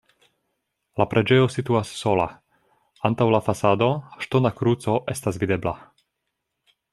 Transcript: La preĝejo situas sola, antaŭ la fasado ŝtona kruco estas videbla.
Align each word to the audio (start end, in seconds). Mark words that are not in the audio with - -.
La 1.01 1.05
preĝejo 1.09 1.43
situas 1.55 1.91
sola, 1.99 2.25
antaŭ 3.09 3.27
la 3.35 3.43
fasado 3.49 3.91
ŝtona 4.25 4.53
kruco 4.63 4.97
estas 5.17 5.39
videbla. 5.45 5.77